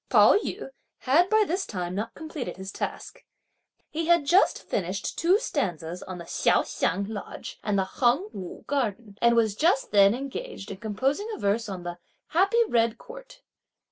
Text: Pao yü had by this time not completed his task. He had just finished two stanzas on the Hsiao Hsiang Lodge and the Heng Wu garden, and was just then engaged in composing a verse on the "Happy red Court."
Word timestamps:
Pao 0.09 0.33
yü 0.33 0.71
had 1.01 1.29
by 1.29 1.43
this 1.47 1.63
time 1.67 1.93
not 1.93 2.15
completed 2.15 2.57
his 2.57 2.71
task. 2.71 3.23
He 3.91 4.07
had 4.07 4.25
just 4.25 4.63
finished 4.63 5.15
two 5.15 5.37
stanzas 5.37 6.01
on 6.01 6.17
the 6.17 6.25
Hsiao 6.25 6.63
Hsiang 6.63 7.05
Lodge 7.07 7.59
and 7.63 7.77
the 7.77 7.85
Heng 7.85 8.27
Wu 8.33 8.63
garden, 8.65 9.19
and 9.21 9.35
was 9.35 9.53
just 9.53 9.91
then 9.91 10.15
engaged 10.15 10.71
in 10.71 10.77
composing 10.77 11.29
a 11.35 11.39
verse 11.39 11.69
on 11.69 11.83
the 11.83 11.99
"Happy 12.29 12.63
red 12.67 12.97
Court." 12.97 13.43